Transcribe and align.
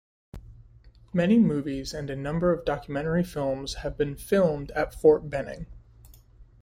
Many 1.13 1.37
movies 1.37 1.93
and 1.93 2.09
a 2.09 2.15
number 2.15 2.51
of 2.51 2.65
documentary 2.65 3.23
films 3.23 3.75
have 3.85 3.99
been 3.99 4.15
filmed 4.15 4.71
at 4.71 4.95
Fort 4.95 5.29
Benning. 5.29 5.67